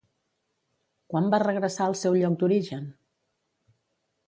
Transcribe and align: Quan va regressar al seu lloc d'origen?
Quan 1.13 1.27
va 1.35 1.41
regressar 1.43 1.85
al 1.91 1.95
seu 2.01 2.17
lloc 2.23 2.41
d'origen? 2.45 2.91